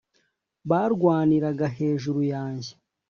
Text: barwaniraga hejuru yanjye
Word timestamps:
barwaniraga 0.69 1.65
hejuru 1.77 2.19
yanjye 2.33 2.71